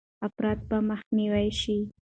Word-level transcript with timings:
افراط 0.27 0.59
به 0.69 0.77
مخنیوی 0.89 1.49
شي. 1.61 1.77